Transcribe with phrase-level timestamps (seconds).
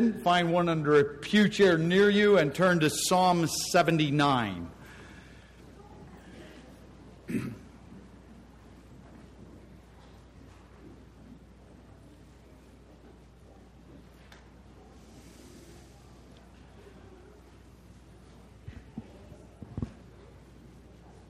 [0.00, 4.70] Find one under a pew chair near you and turn to Psalm 79.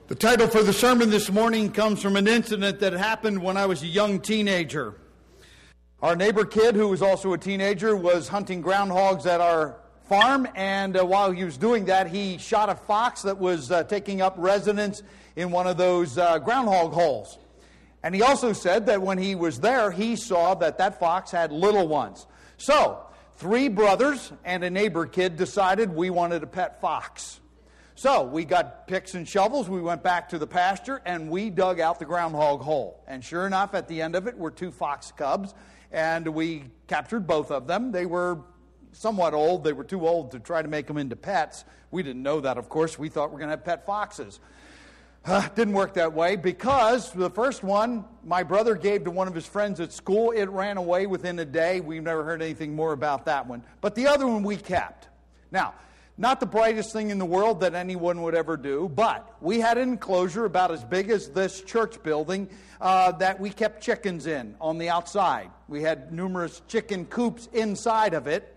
[0.07, 3.65] The title for the sermon this morning comes from an incident that happened when I
[3.65, 4.95] was a young teenager.
[6.01, 9.77] Our neighbor kid, who was also a teenager, was hunting groundhogs at our
[10.09, 13.83] farm, and uh, while he was doing that, he shot a fox that was uh,
[13.83, 15.03] taking up residence
[15.35, 17.37] in one of those uh, groundhog holes.
[18.01, 21.51] And he also said that when he was there, he saw that that fox had
[21.51, 22.25] little ones.
[22.57, 23.05] So,
[23.37, 27.39] three brothers and a neighbor kid decided we wanted a pet fox.
[27.93, 29.69] So we got picks and shovels.
[29.69, 33.03] We went back to the pasture and we dug out the groundhog hole.
[33.07, 35.53] And sure enough, at the end of it were two fox cubs,
[35.91, 37.91] and we captured both of them.
[37.91, 38.39] They were
[38.91, 39.63] somewhat old.
[39.63, 41.65] They were too old to try to make them into pets.
[41.91, 42.97] We didn't know that, of course.
[42.97, 44.39] We thought we were going to have pet foxes.
[45.23, 49.35] Uh, didn't work that way because the first one my brother gave to one of
[49.35, 50.31] his friends at school.
[50.31, 51.79] It ran away within a day.
[51.79, 53.63] We've never heard anything more about that one.
[53.81, 55.09] But the other one we kept.
[55.51, 55.75] Now,
[56.17, 59.77] not the brightest thing in the world that anyone would ever do, but we had
[59.77, 64.55] an enclosure about as big as this church building uh, that we kept chickens in
[64.59, 65.49] on the outside.
[65.67, 68.55] We had numerous chicken coops inside of it,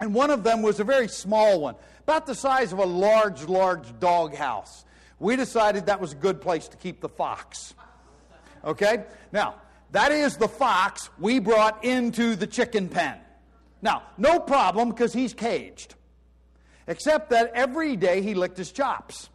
[0.00, 3.44] and one of them was a very small one, about the size of a large,
[3.44, 4.84] large dog house.
[5.20, 7.74] We decided that was a good place to keep the fox.
[8.64, 9.04] Okay?
[9.30, 9.56] Now,
[9.92, 13.18] that is the fox we brought into the chicken pen.
[13.82, 15.94] Now, no problem because he's caged.
[16.92, 19.30] Except that every day he licked his chops.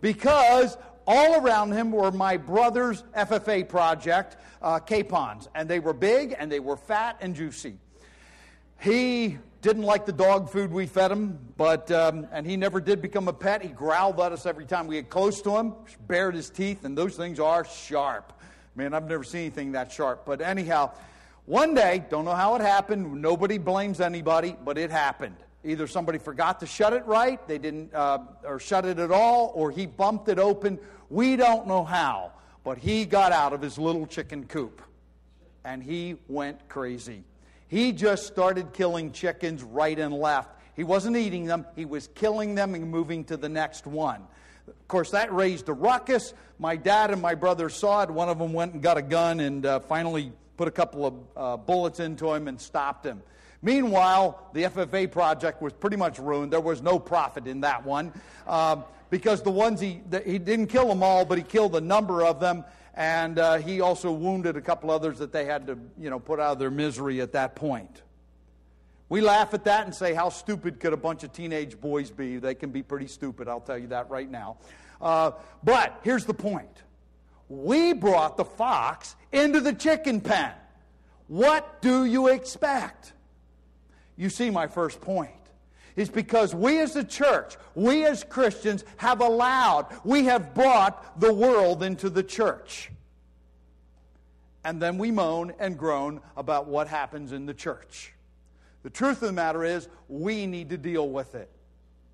[0.00, 5.48] Because all around him were my brother's FFA project uh, capons.
[5.52, 7.74] And they were big and they were fat and juicy.
[8.78, 13.02] He didn't like the dog food we fed him, but um, and he never did
[13.02, 13.62] become a pet.
[13.62, 15.74] He growled at us every time we get close to him,
[16.06, 18.32] bared his teeth, and those things are sharp.
[18.76, 20.24] Man, I've never seen anything that sharp.
[20.24, 20.92] But anyhow,
[21.46, 23.20] one day, don't know how it happened.
[23.20, 25.36] Nobody blames anybody, but it happened.
[25.64, 29.52] Either somebody forgot to shut it right, they didn't, uh, or shut it at all,
[29.54, 30.78] or he bumped it open.
[31.08, 32.32] We don't know how,
[32.64, 34.82] but he got out of his little chicken coop
[35.64, 37.24] and he went crazy.
[37.68, 40.50] He just started killing chickens right and left.
[40.74, 44.22] He wasn't eating them, he was killing them and moving to the next one.
[44.66, 46.34] Of course, that raised a ruckus.
[46.58, 48.10] My dad and my brother saw it.
[48.10, 51.14] One of them went and got a gun and uh, finally put a couple of
[51.36, 53.22] uh, bullets into him and stopped him.
[53.62, 56.52] Meanwhile, the FFA project was pretty much ruined.
[56.52, 58.12] There was no profit in that one
[58.46, 61.80] uh, because the ones he, the, he didn't kill them all, but he killed a
[61.80, 62.64] number of them.
[62.94, 66.40] And uh, he also wounded a couple others that they had to, you know, put
[66.40, 68.02] out of their misery at that point.
[69.08, 72.38] We laugh at that and say, how stupid could a bunch of teenage boys be?
[72.38, 74.56] They can be pretty stupid, I'll tell you that right now.
[75.00, 76.82] Uh, but here's the point
[77.48, 80.52] we brought the fox into the chicken pen.
[81.28, 83.12] What do you expect?
[84.16, 85.30] You see my first point.
[85.94, 91.32] Is because we as the church, we as Christians have allowed, we have brought the
[91.32, 92.90] world into the church.
[94.64, 98.14] And then we moan and groan about what happens in the church.
[98.84, 101.50] The truth of the matter is, we need to deal with it.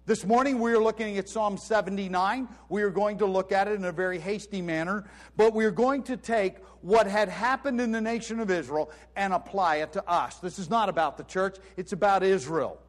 [0.08, 2.48] This morning we are looking at Psalm 79.
[2.70, 5.04] We are going to look at it in a very hasty manner,
[5.36, 9.34] but we are going to take what had happened in the nation of Israel and
[9.34, 10.36] apply it to us.
[10.36, 12.80] This is not about the church, it's about Israel.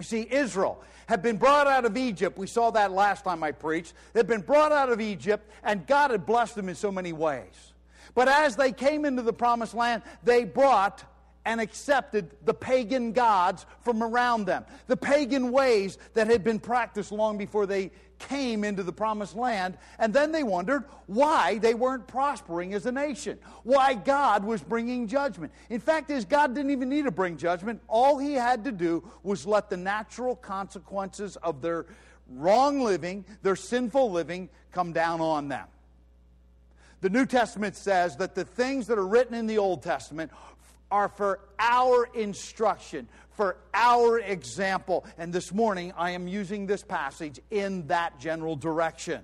[0.00, 2.36] You see, Israel had been brought out of Egypt.
[2.36, 3.92] We saw that last time I preached.
[4.12, 7.74] They'd been brought out of Egypt, and God had blessed them in so many ways.
[8.12, 11.04] But as they came into the promised land, they brought
[11.44, 17.12] and accepted the pagan gods from around them, the pagan ways that had been practiced
[17.12, 19.76] long before they came into the promised land.
[19.98, 25.08] And then they wondered why they weren't prospering as a nation, why God was bringing
[25.08, 25.52] judgment.
[25.70, 27.80] In fact, is God didn't even need to bring judgment.
[27.88, 31.86] All he had to do was let the natural consequences of their
[32.28, 35.66] wrong living, their sinful living, come down on them.
[37.00, 40.30] The New Testament says that the things that are written in the Old Testament
[40.90, 45.04] are for our instruction, for our example.
[45.18, 49.22] And this morning, I am using this passage in that general direction.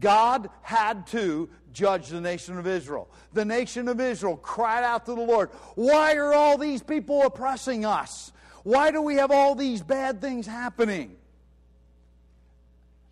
[0.00, 3.08] God had to judge the nation of Israel.
[3.32, 7.84] The nation of Israel cried out to the Lord, Why are all these people oppressing
[7.84, 8.32] us?
[8.64, 11.16] Why do we have all these bad things happening?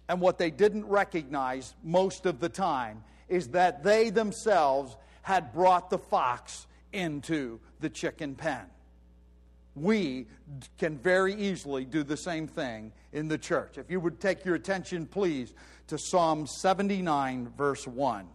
[0.08, 5.90] And what they didn't recognize most of the time is that they themselves had brought
[5.90, 8.66] the fox into the chicken pen.
[9.76, 10.26] we
[10.78, 13.76] can very easily do the same thing in the church.
[13.76, 15.52] If you would take your attention, please,
[15.88, 18.26] to Psalm 79, verse 1.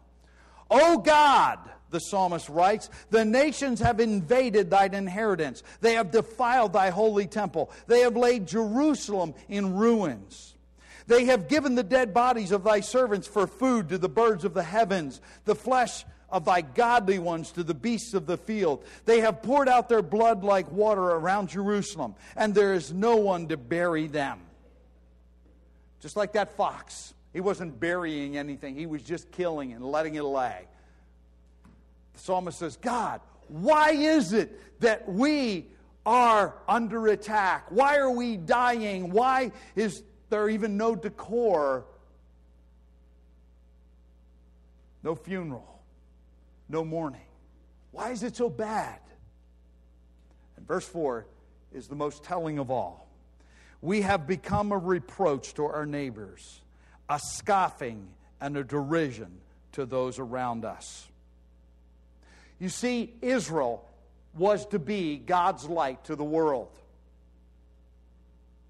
[0.70, 1.60] O God,
[1.90, 5.64] the psalmist writes, the nations have invaded thine inheritance.
[5.82, 7.72] They have defiled thy holy temple.
[7.88, 10.56] They have laid Jerusalem in ruins.
[11.08, 14.54] They have given the dead bodies of thy servants for food to the birds of
[14.54, 18.84] the heavens, the flesh of thy godly ones to the beasts of the field.
[19.06, 23.48] They have poured out their blood like water around Jerusalem, and there is no one
[23.50, 24.40] to bury them.
[26.00, 27.14] Just like that fox.
[27.34, 30.68] He wasn't burying anything, he was just killing and letting it lay.
[32.14, 35.68] The psalmist says, God, why is it that we
[36.06, 37.68] are under attack?
[37.70, 39.12] Why are we dying?
[39.12, 41.86] Why is there even no decor?
[45.04, 45.71] No funeral,
[46.72, 47.22] no mourning.
[47.92, 49.00] Why is it so bad?
[50.58, 51.26] And verse 4
[51.74, 53.08] is the most telling of all.
[53.82, 56.62] We have become a reproach to our neighbors
[57.10, 58.08] a scoffing
[58.40, 59.42] and a derision
[59.74, 61.08] to those around us.
[62.58, 63.86] You see, Israel
[64.34, 66.70] was to be God's light to the world.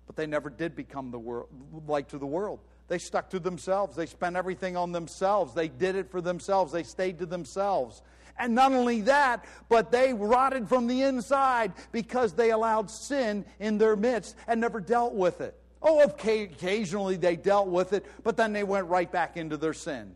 [0.08, 1.50] But they never did become the world,
[1.88, 2.60] light to the world.
[2.92, 3.96] They stuck to themselves.
[3.96, 5.54] They spent everything on themselves.
[5.54, 6.74] They did it for themselves.
[6.74, 8.02] They stayed to themselves.
[8.38, 13.78] And not only that, but they rotted from the inside because they allowed sin in
[13.78, 15.58] their midst and never dealt with it.
[15.82, 20.14] Oh, occasionally they dealt with it, but then they went right back into their sin.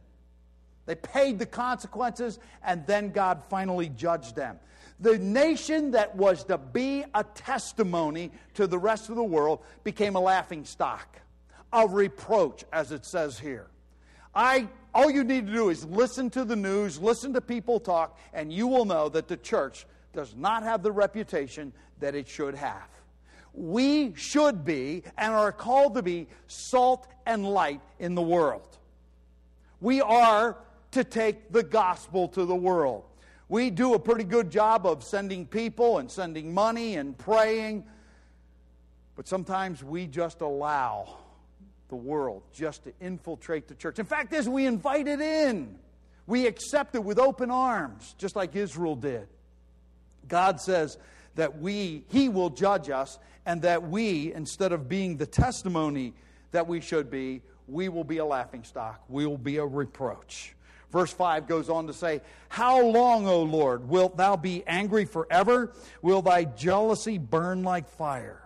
[0.85, 4.59] They paid the consequences, and then God finally judged them.
[4.99, 10.17] The nation that was to be a testimony to the rest of the world became
[10.17, 11.21] a laughing stock,
[11.73, 13.67] a reproach, as it says here.
[14.33, 18.19] I, all you need to do is listen to the news, listen to people talk,
[18.33, 22.55] and you will know that the church does not have the reputation that it should
[22.55, 22.87] have
[23.55, 28.77] we should be and are called to be salt and light in the world.
[29.81, 30.57] We are
[30.91, 33.03] to take the gospel to the world.
[33.47, 37.85] We do a pretty good job of sending people and sending money and praying,
[39.15, 41.17] but sometimes we just allow
[41.95, 43.99] the world just to infiltrate the church.
[43.99, 45.79] In fact, as we invite it in,
[46.27, 49.27] we accept it with open arms, just like Israel did.
[50.27, 50.97] God says
[51.35, 56.13] that we, He will judge us and that we, instead of being the testimony
[56.51, 59.01] that we should be, we will be a laughing stock.
[59.07, 60.53] We will be a reproach.
[60.91, 65.71] Verse 5 goes on to say, How long, O Lord, wilt thou be angry forever?
[66.01, 68.41] Will thy jealousy burn like fire?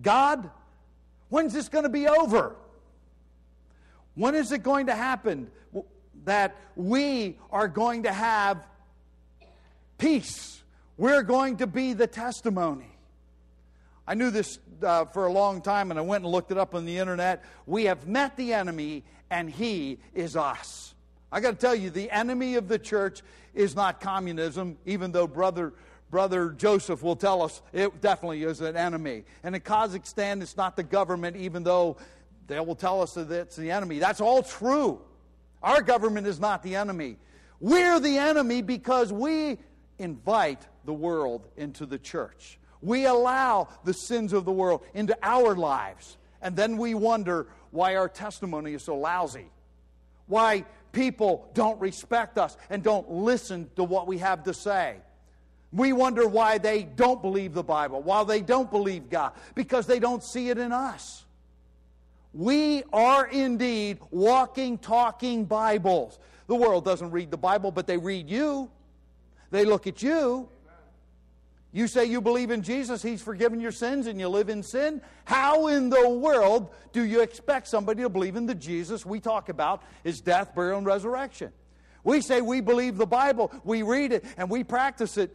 [0.00, 0.50] God,
[1.30, 2.54] when's this going to be over?
[4.16, 5.48] When is it going to happen
[6.24, 8.58] that we are going to have
[9.98, 10.62] peace?
[10.96, 12.90] We're going to be the testimony.
[14.06, 16.74] I knew this uh, for a long time and I went and looked it up
[16.74, 17.44] on the internet.
[17.66, 20.94] We have met the enemy and he is us.
[21.30, 23.20] I got to tell you, the enemy of the church
[23.52, 25.74] is not communism, even though brother
[26.10, 29.24] brother Joseph will tell us it definitely is an enemy.
[29.42, 31.96] And in Kazakhstan, it's not the government, even though
[32.46, 33.98] they will tell us that it's the enemy.
[33.98, 35.00] That's all true.
[35.62, 37.16] Our government is not the enemy.
[37.60, 39.58] We're the enemy because we
[39.98, 42.58] invite the world into the church.
[42.82, 46.18] We allow the sins of the world into our lives.
[46.42, 49.46] And then we wonder why our testimony is so lousy.
[50.26, 54.96] Why people don't respect us and don't listen to what we have to say.
[55.72, 59.98] We wonder why they don't believe the Bible, why they don't believe God, because they
[59.98, 61.25] don't see it in us.
[62.36, 66.18] We are indeed walking, talking Bibles.
[66.48, 68.70] The world doesn't read the Bible, but they read you.
[69.50, 70.50] They look at you.
[71.72, 75.00] You say you believe in Jesus, He's forgiven your sins, and you live in sin.
[75.24, 79.48] How in the world do you expect somebody to believe in the Jesus we talk
[79.48, 81.52] about, His death, burial, and resurrection?
[82.04, 85.34] We say we believe the Bible, we read it, and we practice it.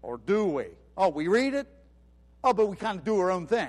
[0.00, 0.64] Or do we?
[0.96, 1.66] Oh, we read it?
[2.42, 3.68] Oh, but we kind of do our own thing.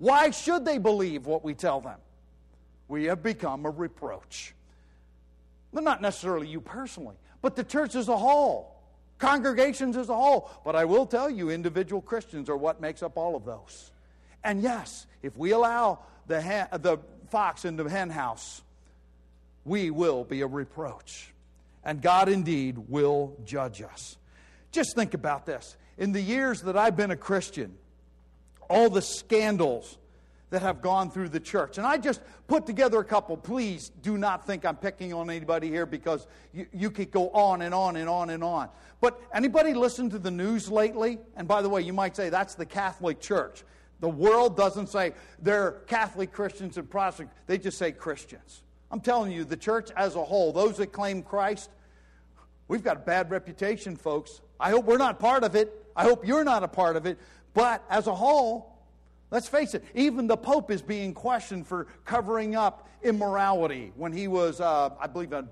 [0.00, 1.98] Why should they believe what we tell them?
[2.88, 4.52] We have become a reproach.
[5.70, 8.80] Well, not necessarily you personally, but the church as a whole
[9.20, 10.50] congregations as a whole.
[10.64, 13.92] But I will tell you, individual Christians are what makes up all of those.
[14.42, 18.62] And yes, if we allow the, hen, uh, the fox into the hen house,
[19.64, 21.32] we will be a reproach.
[21.84, 24.16] And God indeed will judge us.
[24.72, 25.76] Just think about this.
[25.98, 27.76] In the years that I've been a Christian,
[28.70, 29.98] all the scandals
[30.50, 31.78] that have gone through the church.
[31.78, 33.36] And I just put together a couple.
[33.36, 37.62] Please do not think I'm picking on anybody here because you, you could go on
[37.62, 38.68] and on and on and on.
[39.00, 41.18] But anybody listen to the news lately?
[41.36, 43.64] And by the way, you might say that's the Catholic Church.
[44.00, 48.62] The world doesn't say they're Catholic Christians and Protestant, they just say Christians.
[48.90, 51.70] I'm telling you, the church as a whole, those that claim Christ,
[52.66, 54.40] we've got a bad reputation, folks.
[54.58, 55.86] I hope we're not part of it.
[55.94, 57.18] I hope you're not a part of it.
[57.54, 58.78] But as a whole,
[59.30, 64.28] let's face it, even the Pope is being questioned for covering up immorality when he
[64.28, 65.46] was, uh, I believe, a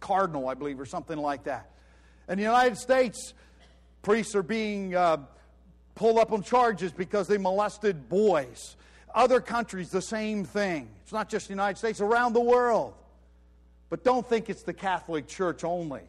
[0.00, 1.70] cardinal, I believe, or something like that.
[2.28, 3.34] In the United States,
[4.02, 5.18] priests are being uh,
[5.94, 8.76] pulled up on charges because they molested boys.
[9.14, 10.88] Other countries, the same thing.
[11.02, 12.94] It's not just the United States, around the world.
[13.88, 16.02] But don't think it's the Catholic Church only.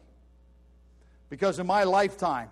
[1.30, 2.50] Because in my lifetime,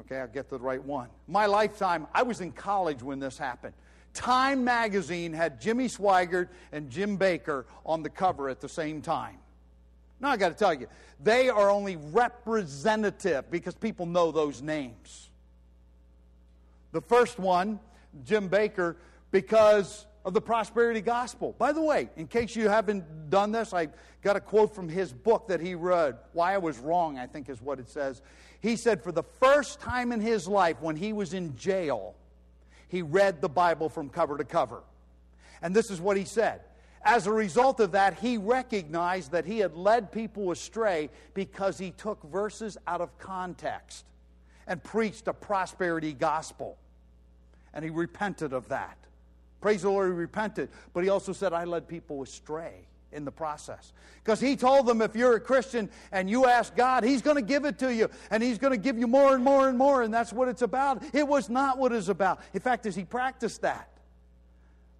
[0.00, 1.08] okay, I'll get the right one.
[1.28, 3.74] My lifetime, I was in college when this happened.
[4.12, 9.38] Time magazine had Jimmy Swaggart and Jim Bakker on the cover at the same time.
[10.20, 10.86] Now, I got to tell you,
[11.22, 15.30] they are only representative because people know those names.
[16.92, 17.80] The first one,
[18.24, 18.96] Jim Bakker,
[19.32, 21.54] because of the prosperity gospel.
[21.58, 23.88] By the way, in case you haven't done this, I
[24.22, 26.16] got a quote from his book that he read.
[26.32, 28.22] Why I Was Wrong, I think is what it says.
[28.60, 32.14] He said, For the first time in his life, when he was in jail,
[32.88, 34.82] he read the Bible from cover to cover.
[35.60, 36.60] And this is what he said.
[37.02, 41.90] As a result of that, he recognized that he had led people astray because he
[41.90, 44.06] took verses out of context
[44.66, 46.78] and preached a prosperity gospel.
[47.74, 48.96] And he repented of that.
[49.64, 50.68] Praise the Lord, he repented.
[50.92, 53.94] But he also said, I led people astray in the process.
[54.22, 57.42] Because he told them if you're a Christian and you ask God, he's going to
[57.42, 58.10] give it to you.
[58.30, 60.02] And he's going to give you more and more and more.
[60.02, 61.02] And that's what it's about.
[61.14, 62.40] It was not what it's about.
[62.52, 63.88] In fact, as he practiced that,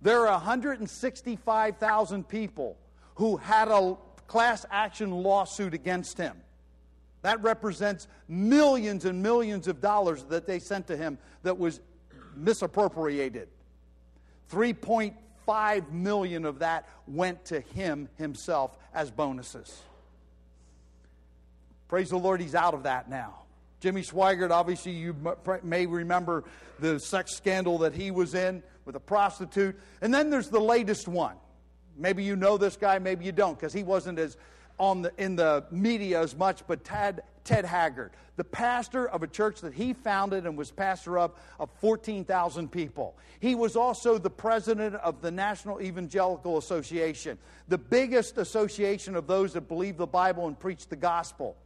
[0.00, 2.78] there are 165,000 people
[3.16, 6.38] who had a class action lawsuit against him.
[7.20, 11.80] That represents millions and millions of dollars that they sent to him that was
[12.34, 13.48] misappropriated.
[14.52, 19.82] 3.5 million of that went to him himself as bonuses.
[21.88, 23.40] Praise the Lord, he's out of that now.
[23.80, 25.14] Jimmy Swaggart, obviously, you
[25.62, 26.44] may remember
[26.78, 29.78] the sex scandal that he was in with a prostitute.
[30.00, 31.36] And then there's the latest one.
[31.96, 34.36] Maybe you know this guy, maybe you don't, because he wasn't as
[34.78, 39.26] on the, in the media as much, but Ted, Ted Haggard, the pastor of a
[39.26, 43.14] church that he founded and was pastor of, of 14,000 people.
[43.38, 47.38] He was also the president of the National Evangelical Association,
[47.68, 51.56] the biggest association of those that believe the Bible and preach the gospel.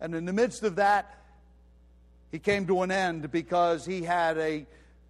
[0.00, 1.16] And in the midst of that,
[2.30, 4.66] he came to an end because he had a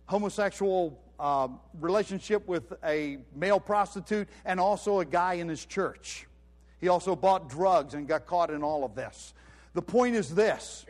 [0.06, 1.48] homosexual uh,
[1.80, 6.26] relationship with a male prostitute and also a guy in his church.
[6.80, 9.34] He also bought drugs and got caught in all of this.
[9.74, 10.86] The point is this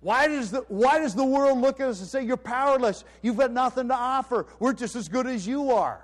[0.00, 3.04] why does, the, why does the world look at us and say, You're powerless?
[3.22, 4.46] You've got nothing to offer.
[4.58, 6.00] We're just as good as you are.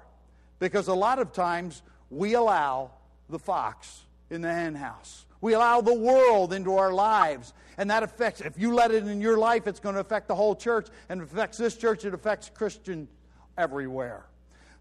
[0.59, 2.91] Because a lot of times we allow
[3.29, 5.25] the fox in the henhouse.
[5.41, 7.53] We allow the world into our lives.
[7.79, 10.35] And that affects, if you let it in your life, it's going to affect the
[10.35, 10.89] whole church.
[11.09, 13.09] And it affects this church, it affects Christian
[13.57, 14.27] everywhere.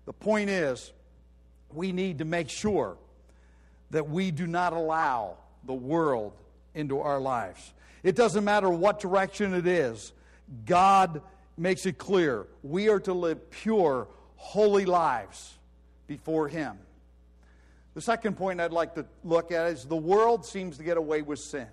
[0.06, 0.92] The point is,
[1.74, 2.98] we need to make sure
[3.92, 6.34] that we do not allow the world
[6.74, 7.74] into our lives.
[8.04, 10.14] It doesn't matter what direction it is,
[10.66, 11.22] God
[11.58, 15.54] makes it clear we are to live pure, holy lives
[16.08, 16.78] before Him.
[17.94, 21.22] The second point I'd like to look at is the world seems to get away
[21.22, 21.68] with sin.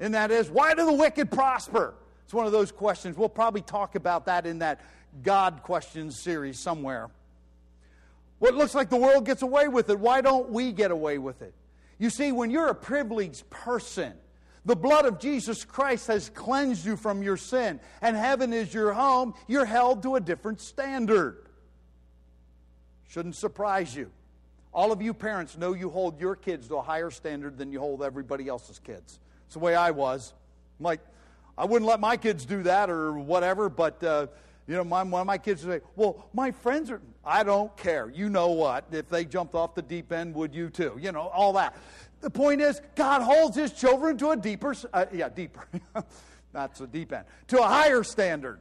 [0.00, 1.94] And that is, why do the wicked prosper?
[2.24, 3.16] It's one of those questions.
[3.16, 4.80] We'll probably talk about that in that
[5.22, 7.10] God questions series somewhere.
[8.44, 11.40] What looks like the world gets away with it, why don't we get away with
[11.40, 11.54] it?
[11.98, 14.12] You see, when you're a privileged person,
[14.66, 18.92] the blood of Jesus Christ has cleansed you from your sin, and heaven is your
[18.92, 21.46] home, you're held to a different standard.
[23.08, 24.10] Shouldn't surprise you.
[24.74, 27.80] All of you parents know you hold your kids to a higher standard than you
[27.80, 29.20] hold everybody else's kids.
[29.46, 30.34] It's the way I was.
[30.78, 31.00] I'm like,
[31.56, 34.26] I wouldn't let my kids do that or whatever, but, uh,
[34.66, 37.74] you know, my, one of my kids would say, well, my friends are, I don't
[37.76, 38.10] care.
[38.10, 38.86] You know what?
[38.92, 40.98] If they jumped off the deep end, would you too?
[41.00, 41.76] You know, all that.
[42.20, 45.66] The point is, God holds his children to a deeper, uh, yeah, deeper.
[46.52, 47.26] That's a deep end.
[47.48, 48.60] To a higher standard.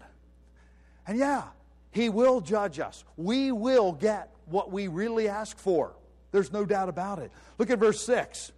[1.08, 1.44] And yeah,
[1.92, 3.06] he will judge us.
[3.16, 5.96] We will get what we really ask for.
[6.32, 7.32] There's no doubt about it.
[7.58, 8.52] Look at verse 6.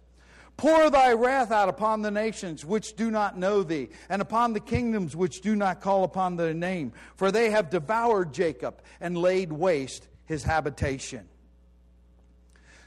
[0.56, 4.60] Pour thy wrath out upon the nations which do not know thee, and upon the
[4.60, 9.52] kingdoms which do not call upon thy name, for they have devoured Jacob and laid
[9.52, 11.28] waste his habitation.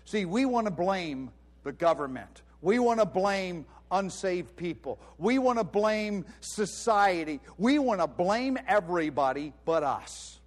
[0.05, 1.31] See, we want to blame
[1.63, 2.41] the government.
[2.61, 4.99] We want to blame unsaved people.
[5.19, 7.39] We want to blame society.
[7.57, 10.39] We want to blame everybody but us.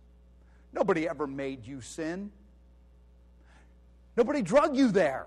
[0.72, 2.32] Nobody ever made you sin.
[4.16, 5.26] Nobody drug you there.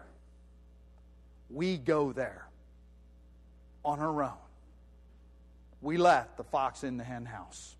[1.49, 2.47] We go there
[3.83, 4.31] on our own.
[5.81, 7.75] We left the fox in the hen house.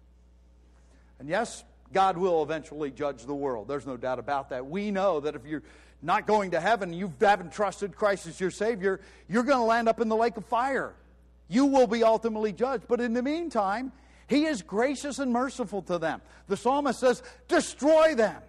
[1.20, 3.68] And yes, God will eventually judge the world.
[3.68, 4.66] There's no doubt about that.
[4.66, 5.64] We know that if you're
[6.02, 9.90] not going to heaven, you haven't trusted Christ as your Savior, you're going to land
[9.90, 10.94] up in the lake of fire.
[11.48, 12.86] You will be ultimately judged.
[12.88, 13.92] But in the meantime,
[14.28, 16.22] He is gracious and merciful to them.
[16.48, 18.42] The psalmist says, Destroy them.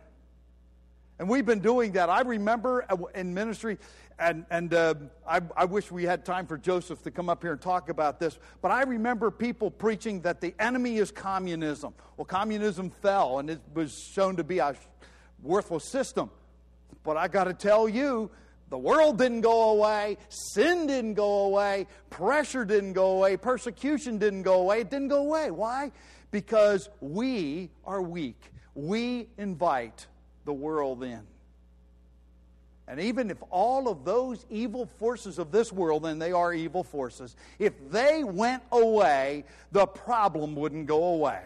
[1.18, 2.10] And we've been doing that.
[2.10, 3.78] I remember in ministry,
[4.18, 4.94] and, and uh,
[5.26, 8.20] I, I, wish we had time for Joseph to come up here and talk about
[8.20, 11.94] this, but I remember people preaching that the enemy is communism.
[12.16, 14.74] Well, communism fell, and it was shown to be a
[15.42, 16.30] worthless system.
[17.02, 18.30] But I got to tell you,
[18.68, 24.42] the world didn't go away, sin didn't go away, pressure didn't go away, persecution didn't
[24.42, 24.80] go away.
[24.80, 25.50] It didn't go away.
[25.50, 25.92] Why?
[26.30, 28.50] Because we are weak.
[28.74, 30.06] We invite
[30.46, 31.26] the world then.
[32.88, 36.84] And even if all of those evil forces of this world, and they are evil
[36.84, 41.42] forces, if they went away, the problem wouldn't go away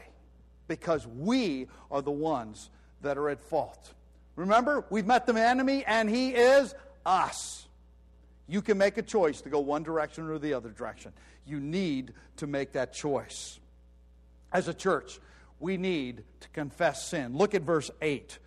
[0.69, 2.69] because we are the ones
[3.01, 3.95] that are at fault.
[4.37, 6.75] Remember, we've met the enemy, and he is
[7.07, 7.67] us.
[8.47, 11.13] You can make a choice to go one direction or the other direction.
[11.47, 13.59] You need to make that choice.
[14.53, 15.19] As a church,
[15.59, 17.37] we need to confess sin.
[17.37, 18.39] Look at verse 8.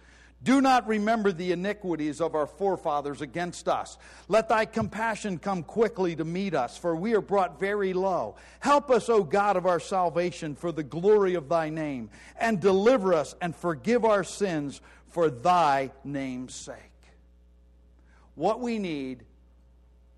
[0.44, 3.98] Do not remember the iniquities of our forefathers against us.
[4.28, 8.36] Let thy compassion come quickly to meet us, for we are brought very low.
[8.60, 13.14] Help us, O God of our salvation, for the glory of thy name, and deliver
[13.14, 16.78] us and forgive our sins for thy name's sake.
[18.36, 19.24] What we need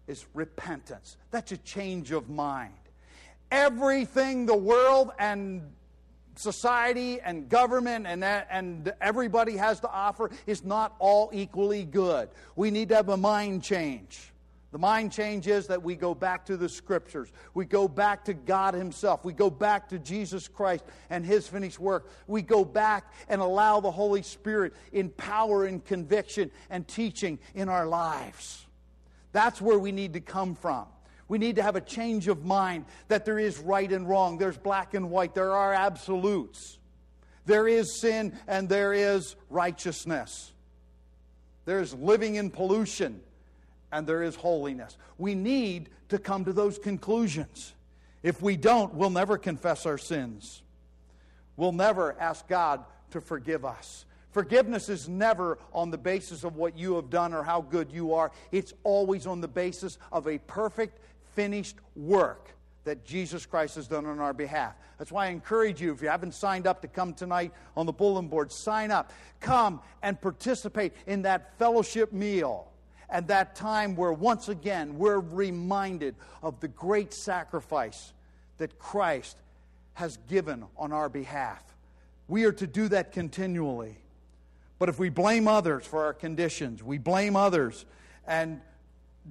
[0.08, 1.18] is repentance.
[1.30, 2.74] That's a change of mind.
[3.52, 5.62] Everything the world and
[6.36, 12.30] society and government and, that, and everybody has to offer is not all equally good.
[12.56, 14.32] We need to have a mind change.
[14.72, 17.32] The mind change is that we go back to the scriptures.
[17.54, 19.24] We go back to God Himself.
[19.24, 22.12] We go back to Jesus Christ and His finished work.
[22.28, 27.70] We go back and allow the Holy Spirit in power and conviction and teaching in
[27.70, 28.66] our lives.
[29.32, 30.88] That's where we need to come from.
[31.28, 34.58] We need to have a change of mind that there is right and wrong, there's
[34.58, 36.78] black and white, there are absolutes.
[37.46, 40.52] There is sin and there is righteousness.
[41.66, 43.22] There's living in pollution
[43.92, 44.98] and there is holiness.
[45.18, 47.74] We need to come to those conclusions.
[48.24, 50.64] If we don't, we'll never confess our sins.
[51.58, 54.06] We'll never ask God to forgive us.
[54.32, 58.14] Forgiveness is never on the basis of what you have done or how good you
[58.14, 58.32] are.
[58.52, 61.00] It's always on the basis of a perfect,
[61.36, 64.76] finished work that Jesus Christ has done on our behalf.
[64.98, 67.92] That's why I encourage you, if you haven't signed up to come tonight on the
[67.92, 69.12] bulletin board, sign up.
[69.40, 72.72] Come and participate in that fellowship meal
[73.10, 78.14] and that time where once again we're reminded of the great sacrifice
[78.58, 79.38] that Christ
[79.94, 81.64] has given on our behalf.
[82.28, 83.98] We are to do that continually.
[84.78, 87.86] But if we blame others for our conditions, we blame others
[88.28, 88.62] and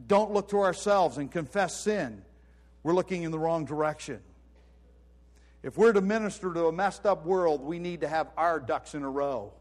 [0.06, 2.22] don't look to ourselves and confess sin,
[2.82, 4.20] we're looking in the wrong direction.
[5.62, 8.94] If we're to minister to a messed up world, we need to have our ducks
[8.94, 9.52] in a row.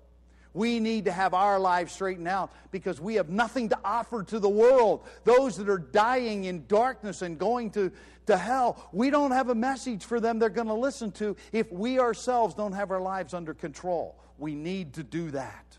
[0.53, 4.39] We need to have our lives straightened out because we have nothing to offer to
[4.39, 5.05] the world.
[5.23, 7.91] Those that are dying in darkness and going to,
[8.27, 11.71] to hell, we don't have a message for them they're going to listen to if
[11.71, 14.15] we ourselves don't have our lives under control.
[14.37, 15.77] We need to do that.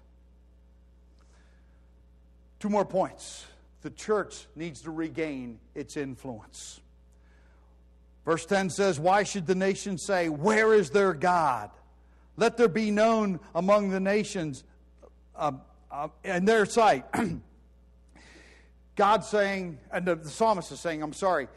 [2.59, 3.47] Two more points.
[3.85, 6.81] The church needs to regain its influence.
[8.25, 11.69] Verse 10 says, Why should the nation say, Where is their God?
[12.39, 14.65] Let there be known among the nations
[15.37, 15.53] uh,
[15.91, 17.05] uh, in their sight.
[18.97, 21.49] God saying, and the, the psalmist is saying, I'm sorry,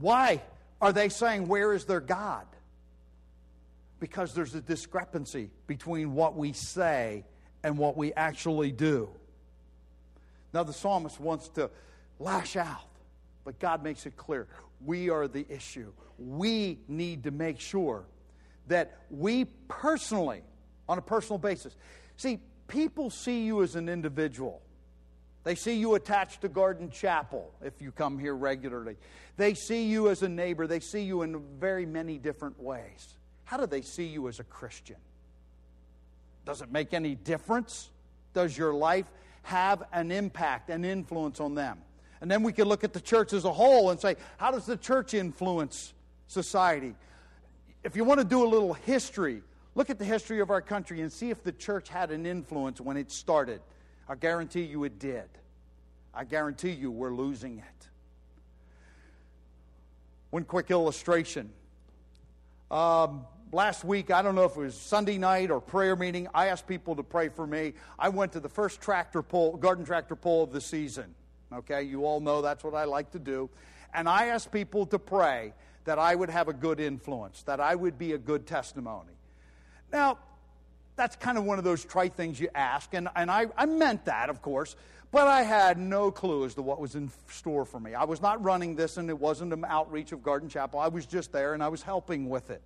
[0.00, 0.42] why
[0.80, 2.46] are they saying, Where is their God?
[4.00, 7.24] Because there's a discrepancy between what we say
[7.62, 9.10] and what we actually do.
[10.52, 11.70] Now, the psalmist wants to
[12.18, 12.88] lash out,
[13.44, 14.46] but God makes it clear
[14.84, 15.92] we are the issue.
[16.18, 18.04] We need to make sure
[18.68, 20.42] that we personally,
[20.88, 21.74] on a personal basis,
[22.16, 24.62] see, people see you as an individual.
[25.44, 28.96] They see you attached to Garden Chapel if you come here regularly.
[29.36, 30.66] They see you as a neighbor.
[30.66, 33.16] They see you in very many different ways.
[33.44, 34.96] How do they see you as a Christian?
[36.44, 37.88] Does it make any difference?
[38.34, 39.06] Does your life
[39.48, 41.78] have an impact, an influence on them?
[42.20, 44.66] And then we can look at the church as a whole and say, how does
[44.66, 45.94] the church influence
[46.26, 46.94] society?
[47.82, 49.40] If you want to do a little history,
[49.74, 52.78] look at the history of our country and see if the church had an influence
[52.78, 53.62] when it started.
[54.06, 55.28] I guarantee you it did.
[56.12, 57.88] I guarantee you we're losing it.
[60.30, 61.50] One quick illustration.
[62.70, 66.46] Um, last week, I don't know if it was Sunday night or prayer meeting, I
[66.48, 67.74] asked people to pray for me.
[67.98, 71.14] I went to the first tractor pull, garden tractor pull of the season.
[71.52, 73.48] Okay, you all know that's what I like to do.
[73.94, 77.74] And I asked people to pray that I would have a good influence, that I
[77.74, 79.14] would be a good testimony.
[79.90, 80.18] Now,
[80.96, 84.04] that's kind of one of those trite things you ask, and, and I, I meant
[84.04, 84.76] that, of course,
[85.10, 87.94] but I had no clue as to what was in store for me.
[87.94, 90.80] I was not running this, and it wasn't an outreach of Garden Chapel.
[90.80, 92.60] I was just there, and I was helping with it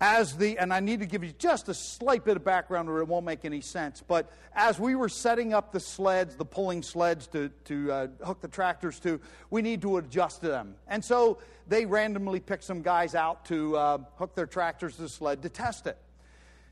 [0.00, 3.00] as the, and I need to give you just a slight bit of background or
[3.00, 6.82] it won't make any sense, but as we were setting up the sleds, the pulling
[6.82, 10.74] sleds to, to uh, hook the tractors to, we need to adjust them.
[10.88, 15.08] And so they randomly picked some guys out to uh, hook their tractors to the
[15.08, 15.98] sled to test it.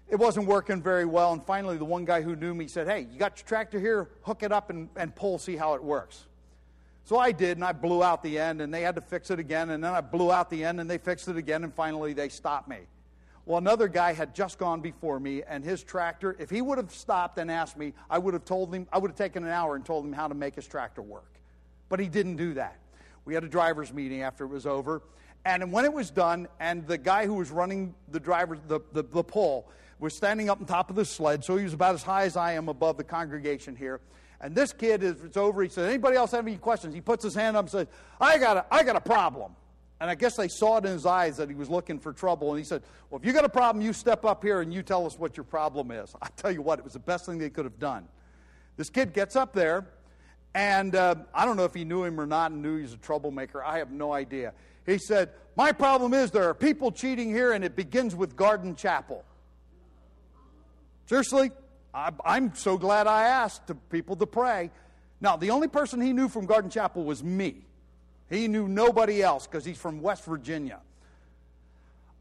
[0.09, 3.07] It wasn't working very well, and finally the one guy who knew me said, Hey,
[3.13, 4.09] you got your tractor here?
[4.23, 6.25] Hook it up and, and pull, see how it works.
[7.05, 9.39] So I did, and I blew out the end, and they had to fix it
[9.39, 12.15] again, and then I blew out the end, and they fixed it again, and finally
[12.15, 12.79] they stopped me.
[13.49, 16.93] Well, another guy had just gone before me, and his tractor, if he would have
[16.93, 19.75] stopped and asked me, I would have told him, I would have taken an hour
[19.75, 21.41] and told him how to make his tractor work.
[21.89, 22.77] But he didn't do that.
[23.25, 25.01] We had a driver's meeting after it was over,
[25.47, 29.03] and when it was done, and the guy who was running the driver, the, the,
[29.03, 32.03] the pull, was standing up on top of the sled, so he was about as
[32.03, 34.03] high as I am above the congregation here.
[34.43, 36.93] And this kid, is it's over, he said, Anybody else have any questions?
[36.93, 37.87] He puts his hand up and says,
[38.21, 39.53] I got a, I got a problem.
[40.01, 42.51] And I guess they saw it in his eyes that he was looking for trouble.
[42.51, 44.83] And he said, Well, if you got a problem, you step up here and you
[44.83, 46.15] tell us what your problem is.
[46.23, 48.07] I tell you what, it was the best thing they could have done.
[48.77, 49.87] This kid gets up there,
[50.55, 52.93] and uh, I don't know if he knew him or not and knew he was
[52.93, 53.63] a troublemaker.
[53.63, 54.53] I have no idea.
[54.87, 58.77] He said, My problem is there are people cheating here, and it begins with Garden
[58.77, 59.25] Chapel.
[61.07, 61.51] Seriously,
[61.95, 64.71] I'm so glad I asked to people to pray.
[65.21, 67.65] Now, the only person he knew from Garden Chapel was me.
[68.31, 70.81] He knew nobody else because he's from West Virginia.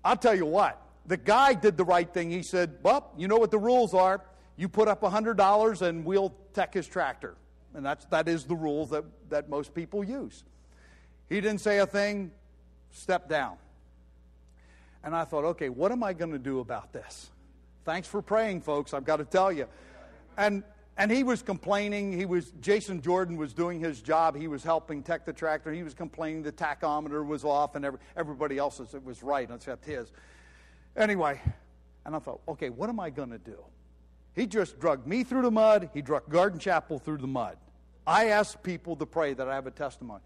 [0.03, 2.31] I'll tell you what, the guy did the right thing.
[2.31, 4.21] He said, Well, you know what the rules are.
[4.55, 7.35] You put up $100 and we'll tech his tractor.
[7.73, 10.43] And that's, that is the rules that, that most people use.
[11.29, 12.31] He didn't say a thing,
[12.91, 13.57] step down.
[15.03, 17.29] And I thought, okay, what am I going to do about this?
[17.85, 19.67] Thanks for praying, folks, I've got to tell you.
[20.37, 20.63] And
[20.97, 22.11] and he was complaining.
[22.11, 24.35] He was Jason Jordan was doing his job.
[24.35, 25.71] He was helping tech the tractor.
[25.71, 29.85] He was complaining the tachometer was off, and every, everybody else's it was right except
[29.85, 30.11] his.
[30.95, 31.39] Anyway,
[32.05, 33.57] and I thought, okay, what am I going to do?
[34.33, 35.89] He just drugged me through the mud.
[35.93, 37.57] He drugged Garden Chapel through the mud.
[38.05, 40.21] I asked people to pray that I have a testimony.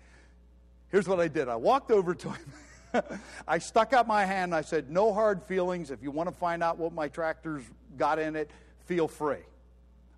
[0.89, 1.49] Here's what I did.
[1.49, 3.03] I walked over to him.
[3.47, 4.53] I stuck out my hand.
[4.53, 5.91] I said, "No hard feelings.
[5.91, 7.63] If you want to find out what my tractor's
[7.97, 8.51] got in it,
[8.85, 9.43] feel free."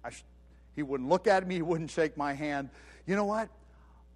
[0.04, 0.10] I
[0.76, 2.70] he wouldn't look at me, he wouldn't shake my hand.
[3.06, 3.50] You know what?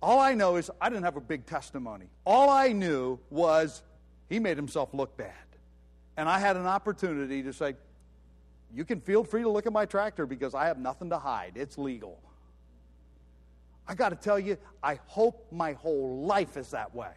[0.01, 2.05] All I know is I didn't have a big testimony.
[2.25, 3.81] All I knew was
[4.29, 5.33] he made himself look bad.
[6.17, 7.75] And I had an opportunity to say,
[8.73, 11.53] You can feel free to look at my tractor because I have nothing to hide.
[11.55, 12.19] It's legal.
[13.87, 17.11] I got to tell you, I hope my whole life is that way.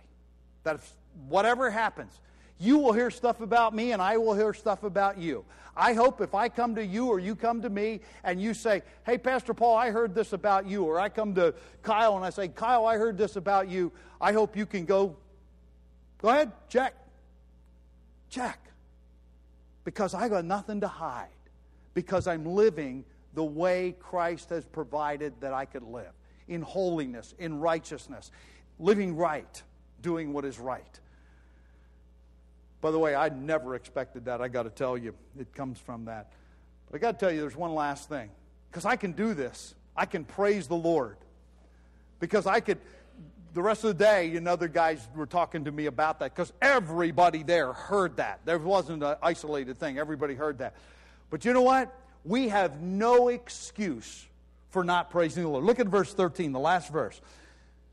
[0.63, 0.93] That if
[1.29, 2.13] whatever happens,
[2.61, 5.47] you will hear stuff about me, and I will hear stuff about you.
[5.75, 8.83] I hope if I come to you or you come to me and you say,
[9.07, 12.29] Hey, Pastor Paul, I heard this about you, or I come to Kyle and I
[12.29, 15.17] say, Kyle, I heard this about you, I hope you can go,
[16.19, 16.95] Go ahead, check.
[18.29, 18.61] Check.
[19.85, 21.29] Because I got nothing to hide,
[21.95, 26.13] because I'm living the way Christ has provided that I could live
[26.47, 28.31] in holiness, in righteousness,
[28.79, 29.63] living right,
[30.03, 31.01] doing what is right.
[32.81, 34.41] By the way, I never expected that.
[34.41, 36.33] I got to tell you, it comes from that.
[36.91, 38.31] But I got to tell you, there's one last thing.
[38.71, 41.17] Because I can do this, I can praise the Lord.
[42.21, 42.79] Because I could,
[43.53, 46.35] the rest of the day, you know, other guys were talking to me about that
[46.35, 48.41] because everybody there heard that.
[48.45, 50.75] There wasn't an isolated thing, everybody heard that.
[51.31, 51.95] But you know what?
[52.25, 54.27] We have no excuse
[54.69, 55.65] for not praising the Lord.
[55.65, 57.21] Look at verse 13, the last verse.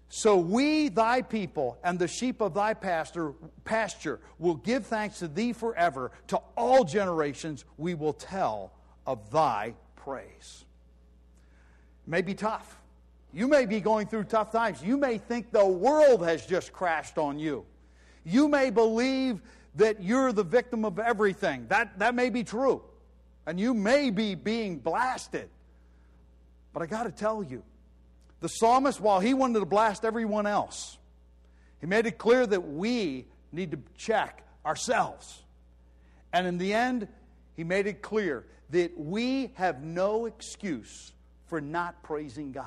[0.09, 3.33] So we, thy people, and the sheep of thy pasture,
[3.65, 6.11] pasture will give thanks to thee forever.
[6.27, 8.71] To all generations we will tell
[9.05, 10.65] of thy praise.
[12.05, 12.77] may be tough.
[13.33, 14.81] You may be going through tough times.
[14.81, 17.65] You may think the world has just crashed on you.
[18.23, 19.41] You may believe
[19.75, 21.67] that you're the victim of everything.
[21.67, 22.81] That, that may be true.
[23.45, 25.49] And you may be being blasted.
[26.73, 27.63] But I got to tell you,
[28.39, 30.97] the psalmist, while he wanted to blast everyone else,
[31.79, 35.43] he made it clear that we need to check ourselves.
[36.33, 37.07] And in the end,
[37.55, 41.13] he made it clear that we have no excuse
[41.47, 42.65] for not praising God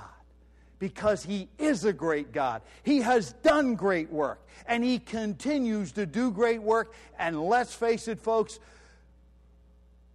[0.79, 2.63] because He is a great God.
[2.83, 6.95] He has done great work and He continues to do great work.
[7.19, 8.59] And let's face it, folks,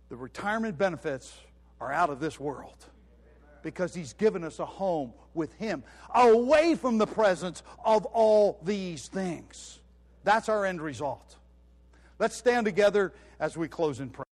[0.10, 1.34] the retirement benefits
[1.80, 2.86] are out of this world
[3.66, 9.08] because He's given us a home with Him away from the presence of all these
[9.08, 9.80] things.
[10.24, 11.36] That's our end result.
[12.20, 14.25] Let's stand together as we close in prayer.